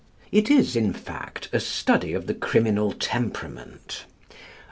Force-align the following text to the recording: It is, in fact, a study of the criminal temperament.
It 0.31 0.49
is, 0.49 0.75
in 0.75 0.93
fact, 0.93 1.47
a 1.53 1.59
study 1.59 2.13
of 2.13 2.25
the 2.25 2.33
criminal 2.33 2.91
temperament. 2.91 4.05